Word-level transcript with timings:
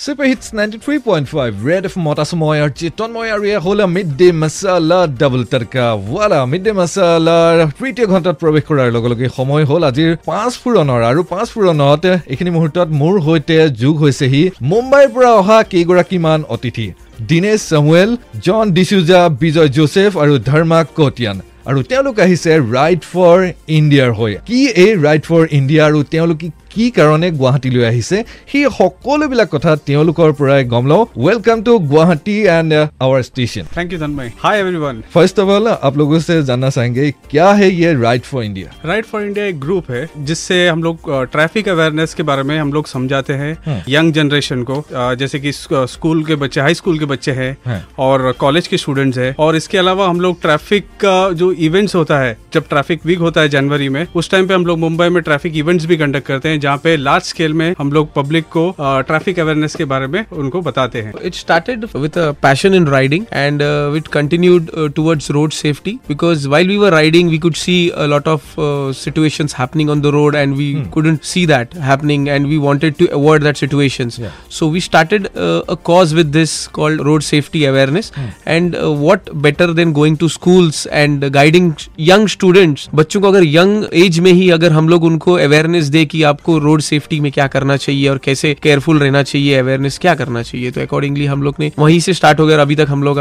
Super 0.00 0.26
Hits 0.26 0.52
93.5 0.52 1.64
Red 1.68 1.84
FM 1.92 2.02
মত 2.06 2.18
আছো 2.24 2.34
মই 2.42 2.58
আৰু 2.64 2.72
চিতন্ময় 2.80 3.30
আৰু 3.34 3.44
এয়া 3.50 3.60
হ'ল 3.66 3.80
mid 3.96 4.10
day 4.20 4.28
masala 4.42 5.00
double 5.20 5.42
tadka 5.52 5.86
wala 6.14 6.38
mid 6.52 6.62
day 6.66 6.72
মাছালাৰ 6.80 7.56
তৃতীয় 7.78 8.06
ঘণ্টাত 8.12 8.36
প্ৰৱেশ 8.42 8.64
কৰাৰ 8.68 8.88
লগে 8.96 9.08
লগে 9.12 9.26
সময় 9.38 9.64
হ'ল 9.70 9.82
আজিৰ 9.90 10.10
পাঁচ 10.30 10.52
ফুৰণৰ। 10.62 11.00
আৰু 11.10 11.20
পাঁচ 11.32 11.46
ফুৰণত 11.54 12.04
এইখিনি 12.32 12.50
মুহূৰ্তত 12.56 12.88
মোৰ 13.00 13.14
সৈতে 13.26 13.56
যোগ 13.82 13.94
হৈছেহি 14.02 14.42
মুম্বাইৰ 14.70 15.08
পৰা 15.14 15.30
অহা 15.40 15.58
কেইগৰাকীমান 15.72 16.40
অতিথি। 16.54 16.86
Dinesh 17.30 17.60
Samuel 17.70 18.10
John 18.46 18.64
D'Souza 18.76 19.20
Vijay 19.42 19.68
Joseph 19.76 20.12
আৰু 20.22 20.34
ধৰ্মা 20.50 20.78
কটিয়ান। 20.98 21.38
আৰু 21.70 21.80
তেওঁলোক 21.90 22.16
আহিছে 22.24 22.52
ৰাইট 22.76 23.02
ফৰ 23.12 23.38
ইণ্ডিয়াৰ 23.78 24.10
হৈ। 24.18 24.32
কি 24.48 24.58
এই 24.84 24.92
ৰাইট 25.06 25.24
ফৰ 25.28 25.42
ইণ্ডিয়া 25.58 25.82
আৰু 25.88 25.98
তেওঁলোকে 26.12 26.46
কি 26.73 26.85
কাৰণে 26.91 27.27
গুৱাহাটীলৈ 27.39 27.83
আহিছে 27.85 28.17
সেই 28.51 28.63
সকলোবিলাক 28.79 29.47
কথা 29.55 29.71
তেওঁলোকৰ 29.89 30.29
পৰাই 30.39 30.61
গম 30.73 30.85
লওঁ 30.91 31.03
welcome 31.25 31.57
to 31.63 31.73
Guwahati 31.91 32.35
and 32.57 32.71
our 33.05 33.21
station 33.29 33.63
thank 33.75 33.89
you 33.93 33.97
Dhanmoy 33.99 34.27
hi 34.43 34.55
everyone 34.59 34.95
first 35.15 35.39
of 35.39 35.47
all 35.55 35.67
आप 35.87 35.93
लोगों 35.97 36.19
से 36.27 36.35
जानना 36.43 36.69
चाहेंगे 36.69 37.05
क्या 37.31 37.47
है 37.59 37.67
ये 37.73 37.89
right 38.01 38.23
for 38.23 38.43
India 38.43 38.67
right 38.85 39.05
for 39.05 39.21
India 39.23 39.45
एक 39.45 39.59
ग्रुप 39.59 39.91
है 39.91 40.01
जिससे 40.29 40.57
हम 40.67 40.83
लोग 40.83 40.97
ट्रैफिक 41.31 41.69
अवेयरनेस 41.69 42.13
के 42.13 42.23
बारे 42.23 42.43
में 42.49 42.55
हम 42.59 42.73
लोग 42.73 42.87
समझाते 42.87 43.33
हैं 43.33 43.51
हाँ। 43.67 43.77
यंग 43.89 44.13
जनरेशन 44.13 44.63
को 44.63 44.77
अ, 44.81 45.13
जैसे 45.15 45.39
कि 45.39 45.51
स्क- 45.53 45.85
स्कूल 45.95 46.23
के 46.25 46.35
बच्चे 46.43 46.61
हाई 46.61 46.73
स्कूल 46.73 46.99
के 46.99 47.05
बच्चे 47.05 47.31
हैं 47.41 47.51
हाँ। 47.65 47.79
और 48.07 48.31
कॉलेज 48.39 48.67
के 48.67 48.77
स्टूडेंट्स 48.77 49.17
हैं 49.17 49.33
और 49.45 49.55
इसके 49.55 49.77
अलावा 49.77 50.07
हम 50.09 50.19
लोग 50.21 50.41
ट्रैफिक 50.41 50.85
का 51.05 51.15
जो 51.41 51.51
इवेंट्स 51.67 51.95
होता 51.95 52.19
है 52.19 52.31
जब 52.53 52.67
ट्रैफिक 52.69 53.05
वीक 53.05 53.19
होता 53.19 53.41
है 53.41 53.49
जनवरी 53.49 53.89
में 53.89 54.05
उस 54.15 54.29
टाइम 54.31 54.47
पे 54.47 54.53
हम 54.53 54.65
लोग 54.65 54.79
मुंबई 54.79 55.09
में 55.09 55.21
ट्रैफिक 55.23 55.57
इवेंट्स 55.57 55.85
भी 55.85 55.97
कंडक्ट 55.97 56.27
करते 56.27 56.49
हैं 56.49 56.56
जहाँ 56.60 56.76
पे 56.84 56.96
लार्ज 56.96 57.24
स्केल 57.24 57.52
में 57.54 57.74
हम 57.78 57.92
लोग 57.92 58.12
पब्लिक 58.14 58.44
को 58.56 58.66
uh, 58.70 59.06
ट्रैफ़िक 59.06 59.38
अवेयरनेस 59.38 59.74
के 59.74 59.84
बारे 59.84 60.06
में 60.06 60.24
उनको 60.32 60.60
बताते 60.62 61.00
हैं। 61.02 61.12
It 61.24 61.34
started 61.34 61.84
with 61.96 62.18
passion 62.42 62.74
in 62.74 62.86
riding 62.88 63.24
and 63.32 63.62
with 63.92 64.08
continued 64.12 64.70
towards 64.94 65.30
road 65.30 65.52
safety 65.52 65.98
because 66.08 66.46
while 66.48 66.68
we 66.68 66.76
were 66.76 66.92
riding 66.92 67.30
we 67.30 67.38
could 67.38 67.54
see 67.56 67.76
lot 68.08 68.28
of 68.28 68.54
situation 68.98 69.48
happening 69.58 69.90
on 69.90 70.00
the 70.00 70.06
road 70.16 70.34
and 70.34 70.54
we 70.56 70.72
couldn't 70.94 71.22
see 71.24 71.44
that 71.46 71.76
happening 71.80 72.28
and 72.28 72.46
we 72.46 72.56
wanted 72.58 72.94
to 72.98 73.06
avoid 73.12 73.42
that 73.42 73.56
situation 73.56 74.10
so 74.50 74.68
we 74.70 74.80
started 74.80 75.26
a 75.26 75.74
cause 75.84 76.14
with 76.14 76.26
this 76.32 76.56
called 76.72 77.00
road 77.00 77.22
safety 77.22 77.64
awareness 77.64 78.12
and 78.46 78.76
what 79.00 79.30
better 79.42 79.72
than 79.72 79.92
going 79.92 80.16
to 80.16 80.28
schools 80.28 80.86
and 80.86 81.24
guiding 81.30 81.72
young 82.00 82.28
students 82.28 82.88
बच्चों 82.94 83.20
को 83.20 83.28
अगर 83.28 83.44
young 83.46 83.84
age 84.04 84.18
में 84.20 84.32
ही 84.32 84.48
अगर 84.50 84.72
हम 84.72 84.88
लोग 84.88 85.04
उनको 85.04 85.32
awareness 85.38 85.84
दे 85.88 86.04
कि 86.06 86.22
आपको 86.22 86.47
रोड 86.47 86.81
सेफ्टी 86.81 87.19
में 87.19 87.31
क्या 87.31 87.47
करना 87.47 87.77
चाहिए 87.77 88.07
और 88.09 88.17
कैसे 88.17 88.53
केयरफुल 88.63 88.99
रहना 88.99 89.23
चाहिए 89.23 89.59
अवेयरनेस 89.59 89.97
क्या 89.97 90.15
करना 90.15 90.41
चाहिए 90.41 90.71
तो 90.71 90.81
अकॉर्डिंगली 90.81 91.25
हम 91.25 91.43
लोग 91.43 91.55
ने 91.59 91.71
वहीं 91.79 91.99
से 91.99 92.13
स्टार्ट 92.13 92.39
हो 92.39 92.45
गया 92.47 92.57
और 92.57 92.61
अभी 92.61 92.75
तक 92.75 92.87
हम 92.89 93.03
लोग 93.03 93.19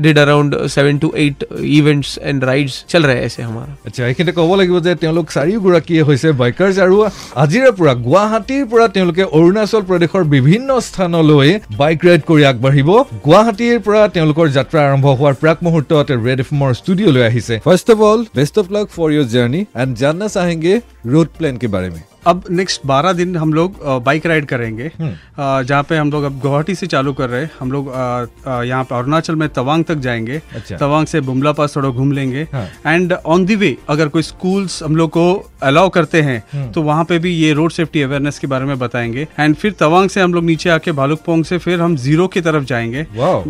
did 0.00 0.18
around 0.18 0.56
seven 0.66 0.98
to 0.98 1.12
eight 1.16 1.44
events 1.54 2.18
and 2.22 2.44
rides 2.44 2.84
चल 2.88 3.02
रहे 3.02 3.16
हैं 3.16 3.24
ऐसे 3.24 3.42
हमारा 3.42 3.72
আচ্ছা 3.86 4.02
এইখিনিতে 4.06 4.32
ক'ব 4.32 4.50
লাগিব 4.60 4.76
যে 4.86 4.92
তেওঁলোক 5.02 5.26
চাৰিওগৰাকীয়ে 5.36 6.02
হৈছে 6.08 6.28
বাইকাৰ্ছ 6.40 6.76
আৰু 6.78 6.96
আজিৰে 7.42 7.70
পৰা 7.78 7.92
গুৱাহাটীৰ 8.06 8.64
পৰা 8.72 8.86
তেওঁলোকে 8.96 9.24
অৰুণাচল 9.38 9.82
প্ৰদেশৰ 9.90 10.22
বিভিন্ন 10.36 10.68
স্থানলৈ 10.88 11.50
বাইক 11.80 12.00
ৰাইড 12.06 12.22
কৰি 12.30 12.42
আগবাঢ়িব 12.52 12.90
গুৱাহাটীৰ 13.26 13.78
পৰা 13.86 14.02
তেওঁলোকৰ 14.16 14.46
যাত্ৰা 14.58 14.80
আৰম্ভ 14.88 15.06
হোৱাৰ 15.18 15.34
প্ৰাক 15.42 15.58
মুহূৰ্তত 15.66 16.08
ৰেড 16.26 16.38
এফমৰ 16.44 16.70
ষ্টুডিঅ'লৈ 16.80 17.22
আহিছে 17.30 17.54
first 17.66 17.88
of 17.94 17.98
all 18.10 18.20
best 18.38 18.54
of 18.62 18.66
luck 18.76 18.86
for 18.96 19.08
your 19.14 19.28
journey 19.34 19.60
and 19.82 19.92
जानना 19.96 20.26
चाहेंगे 20.28 20.74
रोड 21.05 21.27
प्लान 21.37 21.57
के 21.57 21.67
बारे 21.67 21.89
में 21.89 22.03
अब 22.27 22.43
नेक्स्ट 22.51 22.81
बारह 22.85 23.13
दिन 23.13 23.35
हम 23.35 23.53
लोग 23.53 23.77
बाइक 24.05 24.25
राइड 24.25 24.45
करेंगे 24.45 24.91
हम्म। 24.99 25.63
जहाँ 25.63 25.83
पे 25.83 25.97
हम 25.97 26.11
लोग 26.11 26.23
अब 26.23 26.37
गुवाहाटी 26.39 26.73
से 26.75 26.87
चालू 26.87 27.13
कर 27.13 27.29
रहे 27.29 27.41
हैं 27.41 27.49
हम 27.59 27.71
लोग 27.71 27.87
यहाँ 27.87 28.83
पे 28.83 28.95
अरुणाचल 28.95 29.35
में 29.35 29.47
तवांग 29.49 29.83
तक 29.85 29.95
जाएँगे 29.97 30.41
अच्छा। 30.55 30.77
तवांग 30.77 31.05
से 31.07 31.21
बुमला 31.21 31.51
पास 31.51 31.75
थोड़ा 31.75 31.89
घूम 31.89 32.11
लेंगे। 32.11 32.47
एंड 32.87 33.13
ऑन 33.13 33.45
दी 33.45 33.55
वे 33.55 33.75
अगर 33.89 34.07
कोई 34.07 34.21
स्कूल्स 34.21 34.81
हम 34.83 34.95
लोग 34.95 35.09
को 35.09 35.23
अलाउ 35.63 35.89
करते 35.89 36.21
हैं 36.21 36.37
हम्म। 36.53 36.71
तो 36.71 36.81
वहाँ 36.81 37.05
पे 37.05 37.19
भी 37.19 37.31
ये 37.31 37.51
रोड 37.53 37.71
सेफ्टी 37.71 38.01
अवेयरनेस 38.01 38.39
के 38.39 38.47
बारे 38.47 38.65
में 38.65 38.77
बताएँगे 38.79 39.27
एंड 39.39 39.55
फिर 39.55 39.71
तवांग 39.79 40.09
से 40.09 40.21
हम 40.21 40.33
लोग 40.33 40.43
नीचे 40.43 40.69
आके 40.69 40.91
भालुकपोंग 40.91 41.43
से 41.45 41.57
फिर 41.57 41.81
हम 41.81 41.95
ज़ीरो 41.97 42.27
की 42.27 42.41
तरफ़ 42.41 42.63
जाएँगे 42.65 43.05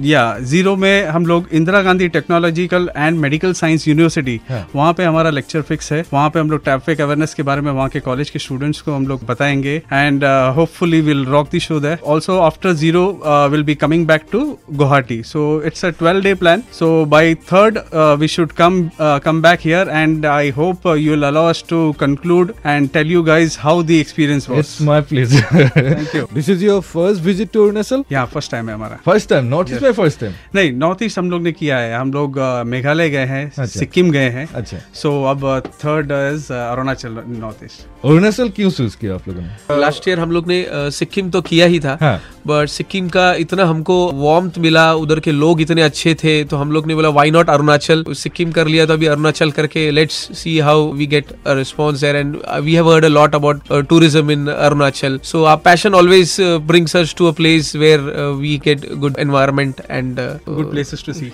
या 0.07 0.23
ज़ीरो 0.40 0.75
में 0.75 1.06
हम 1.07 1.25
लोग 1.25 1.50
Indira 1.51 1.81
Gandhi 1.81 2.07
technological 2.09 2.90
and 2.97 3.19
medical 3.19 3.53
science 3.53 3.88
university. 3.88 4.40
वहाँ 4.75 4.94
पे 4.94 5.03
हमारा 5.03 5.29
लेक्चर 5.29 5.61
फिक्स 5.63 5.91
है 5.94 6.03
वहाँ 6.13 6.29
पे 6.29 6.40
हम 6.40 6.51
लोग 6.51 6.63
ट्रैफ़िक 6.63 7.01
अवेयरनेस 7.01 7.34
के 7.34 7.41
बारे 7.44 7.62
में 7.62 7.72
वहाँ 7.72 7.88
के 7.90 8.00
कॉलेज 8.00 8.29
के 8.29 8.40
स्टूडेंट्स 8.40 8.81
को 8.81 8.94
हम 8.94 9.07
लोग 9.07 9.25
बताएँगे। 9.25 9.75
And 9.94 10.24
hopefully 10.56 11.02
will 11.02 11.25
rock 11.25 11.50
the 11.56 11.59
show 11.59 11.79
that 11.79 12.02
also 12.13 12.38
after 12.40 12.74
zero 12.74 13.03
will 13.52 13.63
be 13.63 13.75
coming 13.75 14.06
back 14.07 14.25
to 14.31 14.41
Guwahati 14.72 15.22
so 15.24 15.46
it's 15.66 15.85
a 15.85 15.90
twelve 16.00 16.24
day 16.24 16.34
plan 16.35 16.63
so 16.79 16.94
by 17.16 17.35
third 17.52 17.79
we 18.19 18.28
should 18.28 18.52
come 18.62 18.81
come 19.00 19.41
back 19.41 19.59
here 19.66 19.90
and 19.90 20.25
I 20.25 20.50
hope 20.57 20.88
you 20.88 21.12
will 21.12 21.24
allow 21.24 21.50
us 21.50 21.63
to 21.69 21.91
conclude 22.00 22.53
and 22.66 22.90
tell 22.94 23.12
you 23.12 23.24
guys 23.24 23.58
how 23.59 23.84
the 23.84 23.91
experience 24.00 24.50
it's 24.50 24.52
was 24.52 24.88
my 24.88 25.02
pleasure 25.09 25.40
Thank 25.41 26.13
you. 26.16 26.23
This 26.34 26.50
is 26.50 26.63
your 26.66 26.81
first 26.81 27.22
visit 27.23 27.52
to 27.53 27.63
Arunachal 27.63 28.03
यहाँ 28.12 28.25
first 28.34 28.52
time 28.52 28.69
है 28.69 28.75
हमारा। 28.75 28.97
First 29.06 29.29
time 29.29 29.46
not 29.46 29.69
is 29.69 29.84
my 29.84 29.91
first 29.94 30.19
time 30.19 30.34
नहीं 30.56 30.72
north 30.78 31.03
east 31.03 31.19
हम 31.19 31.29
लोग 31.31 31.41
ने 31.44 31.52
किया 31.52 31.78
है। 31.78 31.96
हम 31.96 32.12
लोग 32.13 32.40
मेघालय 32.68 33.09
गए 33.09 33.25
हैं 33.25 33.46
अच्छा। 33.46 33.66
सिक्किम 33.66 34.12
गए 34.12 34.29
हैं। 34.29 34.47
अच्छा। 34.56 34.78
सो 35.02 35.12
अब 35.29 35.46
third 35.84 36.12
is 36.12 36.52
Arunachal 36.53 37.18
north 37.39 37.63
east 37.63 37.87
Arunachal 38.06 38.47
क्यों 38.56 38.69
चूज़ 38.72 38.95
किया 39.01 39.13
आप 39.16 39.28
लोगों 39.28 39.41
ने? 39.41 39.79
लास्ट 39.79 40.07
ईयर 40.07 40.19
हम 40.19 40.31
लोग 40.31 40.47
ने 40.47 40.66
सिक्किम 40.91 41.29
तो 41.31 41.41
किया 41.50 41.66
ही 41.73 41.79
था 41.79 41.97
हाँ। 42.01 42.19
बट 42.47 42.67
सिक्किम 42.69 43.07
का 43.09 43.25
इतना 43.39 43.66
हमको 43.66 43.95
वार्मथ 44.22 44.57
मिला 44.59 44.85
उधर 45.01 45.19
के 45.25 45.31
लोग 45.31 45.62
इतने 45.62 45.81
अच्छे 45.81 46.13
थे 46.23 46.34
तो 46.44 46.57
हम 46.57 46.72
लोग 46.72 46.88
ने 46.88 46.95
बोला 46.95 47.09
वाई 47.17 47.31
नॉट 47.31 47.50
अरुणाचल 47.50 48.03
सिक्किम 48.17 48.51
कर 48.51 48.67
लिया 48.67 48.85
तो 48.85 48.94
अभी 48.94 49.06
अरुणाचल 49.06 49.51
करके 49.57 49.90
let's 49.91 50.16
see 50.38 50.57
how 50.59 50.91
we 50.94 51.06
get 51.07 51.25
response 51.47 52.01
there 52.01 52.16
and 52.16 52.35
we 52.63 52.73
have 52.75 52.91
heard 52.91 53.06
a 53.06 53.09
lot 53.09 53.35
about 53.35 53.61
tourism 53.90 54.31
in 54.31 54.47
Arunachal 54.47 55.19
so 55.23 55.44
our 55.44 55.61
passion 55.66 55.94
always 55.95 56.35
brings 56.67 56.95
us 56.97 57.13
to 57.17 57.28
a 57.28 57.31
place 57.41 57.75
where 57.75 58.00
we 58.40 58.57
get 58.66 58.91
good 58.95 59.19
environment 59.19 59.81
and 59.91 60.19
good 60.47 60.72
places 60.72 61.03
to 61.06 61.13
see 61.13 61.31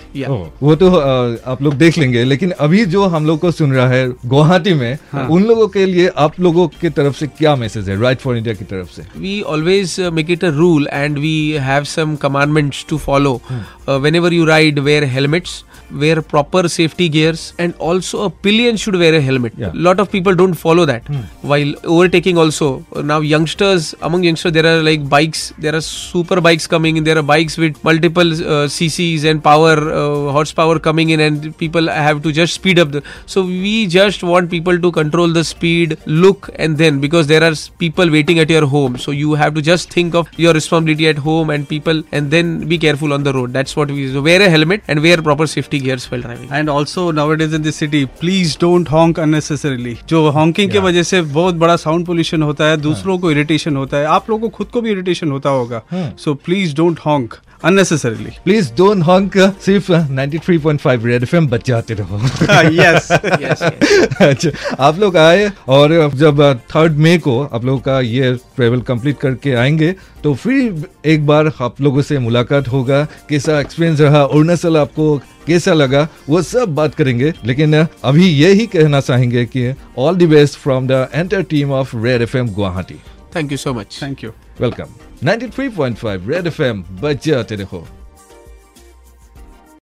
वो 0.62 0.74
तो 0.74 0.90
अ, 0.90 1.36
आप 1.46 1.62
लोग 1.62 1.74
देख 1.76 1.98
लेंगे 1.98 2.24
लेकिन 2.24 2.50
अभी 2.60 2.84
जो 2.88 3.06
हम 3.08 3.26
लोग 3.26 3.38
को 3.40 3.50
सुन 3.52 3.72
रहा 3.72 3.88
है 3.88 4.06
गुवाहाटी 4.26 4.74
में 4.74 4.92
हाँ। 5.12 5.26
उन 5.28 5.44
लोगों 5.44 5.68
के 5.68 5.86
लिए 5.86 6.08
आप 6.18 6.40
लोगों 6.40 6.57
की 6.57 6.89
तरफ 6.89 7.15
से 7.15 7.27
क्या 7.27 7.55
मैसेज 7.55 7.89
है 7.89 7.99
राइट 8.01 8.19
फॉर 8.19 8.37
इंडिया 8.37 8.55
की 8.55 8.65
तरफ 8.73 8.89
से 8.95 9.03
we 9.25 9.35
always 9.55 9.97
uh, 9.99 10.11
make 10.19 10.29
it 10.37 10.43
a 10.43 10.51
rule 10.61 10.87
and 11.01 11.21
we 11.27 11.35
have 11.69 11.87
some 11.97 12.17
commandments 12.25 12.83
to 12.93 12.97
follow 13.09 13.35
uh, 13.51 13.99
whenever 14.07 14.33
you 14.39 14.47
ride 14.53 14.79
wear 14.89 15.05
helmets 15.17 15.63
wear 16.01 16.21
proper 16.33 16.61
safety 16.73 17.07
gears 17.15 17.41
and 17.63 17.73
also 17.87 18.21
a 18.25 18.29
pillion 18.45 18.77
should 18.83 18.95
wear 19.01 19.13
a 19.17 19.21
helmet 19.21 19.57
Yeah. 19.63 19.73
lot 19.87 19.99
of 20.03 20.09
people 20.13 20.37
don't 20.39 20.55
follow 20.61 20.85
that 20.91 21.09
while 21.51 21.73
overtaking 21.95 22.37
also 22.43 22.69
uh, 22.95 23.01
now 23.11 23.19
youngsters 23.31 23.89
among 24.09 24.23
youngsters 24.27 24.53
there 24.57 24.65
are 24.71 24.81
like 24.87 25.03
bikes 25.09 25.43
there 25.65 25.75
are 25.75 25.81
super 25.89 26.39
bikes 26.47 26.65
coming 26.73 26.97
in 27.01 27.03
there 27.09 27.17
are 27.23 27.25
bikes 27.33 27.57
with 27.65 27.77
multiple 27.89 28.31
uh, 28.33 28.65
cc's 28.77 29.23
and 29.33 29.43
power 29.49 29.75
uh, 29.99 30.31
horsepower 30.37 30.79
coming 30.89 31.11
in 31.17 31.19
and 31.27 31.47
people 31.63 31.87
have 32.07 32.23
to 32.23 32.31
just 32.39 32.59
speed 32.61 32.79
up 32.85 32.91
the 32.97 33.03
so 33.35 33.43
we 33.43 33.75
just 33.97 34.23
want 34.31 34.49
people 34.55 34.79
to 34.87 34.91
control 34.99 35.37
the 35.39 35.43
speed 35.53 35.95
look 36.23 36.46
and 36.56 36.78
then 36.78 36.98
because 37.00 37.26
there 37.26 37.42
are 37.48 37.54
people 37.78 38.10
waiting 38.10 38.38
at 38.44 38.50
your 38.50 38.66
home 38.66 38.96
so 38.98 39.12
you 39.12 39.34
have 39.42 39.54
to 39.54 39.62
just 39.68 39.90
think 39.96 40.14
of 40.20 40.28
your 40.44 40.52
responsibility 40.58 41.08
at 41.08 41.18
home 41.26 41.50
and 41.54 41.68
people 41.68 42.02
and 42.12 42.30
then 42.36 42.52
be 42.72 42.78
careful 42.84 43.12
on 43.18 43.26
the 43.28 43.32
road 43.38 43.52
that's 43.58 43.76
what 43.80 43.90
we 43.96 44.06
so 44.12 44.22
wear 44.28 44.42
a 44.42 44.50
helmet 44.56 44.82
and 44.88 45.02
wear 45.08 45.22
proper 45.28 45.46
safety 45.54 45.80
gears 45.86 46.06
while 46.12 46.24
driving 46.28 46.52
and 46.52 46.68
also 46.68 47.10
nowadays 47.20 47.56
in 47.60 47.66
the 47.68 47.74
city 47.80 48.04
please 48.20 48.56
don't 48.60 48.90
honk 48.90 49.18
unnecessarily 49.26 49.96
जो 50.08 50.28
honking 50.38 50.70
की. 50.72 50.78
वजह 50.78 51.02
से 51.02 51.22
बहुत 51.40 51.54
बड़ा 51.64 51.76
sound 51.86 52.06
pollution 52.06 52.42
होता 52.42 52.70
है 52.70 52.76
दूसरों 52.86 53.18
को 53.18 53.30
इरिटेशन 53.30 53.76
होता 53.76 53.96
है 53.96 54.06
आप 54.16 54.30
लोगों 54.30 54.48
को 54.48 54.56
खुद 54.56 54.66
को 54.72 54.80
भी 54.80 54.90
इरिटेशन 54.90 55.30
होता 55.30 55.50
होगा 55.50 55.82
Hmm. 55.92 56.08
So 56.20 56.34
please 56.46 56.74
don't 56.76 56.98
honk 57.06 57.34
unnecessarily. 57.64 58.32
Please 58.44 58.72
don't 58.76 59.02
honk 59.04 59.36
सिर्फ़ 59.62 59.90
93.5 59.92 61.04
रेड 61.04 61.22
एफएम 61.22 61.46
बचाते 61.48 61.94
रहो 61.94 62.18
yes. 62.18 63.08
Yes, 63.40 63.62
yes. 63.62 64.22
अच्छा 64.22 64.50
आप 64.84 64.98
लोग 64.98 65.16
आए 65.16 65.50
और 65.68 65.94
जब 66.14 66.42
थर्ड 66.74 66.96
मई 66.98 67.18
को 67.18 67.40
आप 67.44 67.64
लोगों 67.64 67.80
का 67.80 68.00
ये 68.00 68.32
ट्रेवल 68.56 68.80
कंप्लीट 68.90 69.18
करके 69.20 69.54
आएँगे 69.54 69.94
तो 70.24 70.34
फिर 70.34 70.86
एक 71.06 71.26
बार 71.26 71.52
आप 71.60 71.80
लोगों 71.80 72.02
से 72.02 72.18
मुलाकात 72.18 72.68
होगा 72.68 73.04
कैसा 73.28 73.60
एक्सपीरियंस 73.60 74.00
रहा 74.00 74.22
अरुणाचल 74.22 74.76
आपको 74.76 75.16
कैसा 75.46 75.72
लगा 75.74 76.06
वो 76.28 76.42
सब 76.42 76.74
बात 76.74 76.94
करेंगे 76.94 77.32
लेकिन 77.44 77.74
अभी 77.76 78.28
ये 78.28 78.52
ही 78.52 78.66
कहना 78.66 79.00
चाहेंगे 79.00 79.44
कि 79.46 79.72
all 79.98 80.16
the 80.16 80.28
best 80.30 80.58
from 80.58 80.88
the 80.88 81.08
entire 81.14 81.42
team 81.54 81.72
of 81.72 81.96
red 81.96 82.22
F 82.22 82.36
M 82.36 82.52
Guwahati 82.54 83.00
thank 83.36 83.52
you 83.52 83.58
so 83.58 83.74
much 83.74 83.98
thank 84.02 84.24
you. 84.24 84.32
Welcome 84.60 84.94
93.5 85.26 86.28
red 86.28 86.46
F 86.46 86.62
M 86.62 86.82
बजाते 87.02 87.56
रहो 87.56 87.86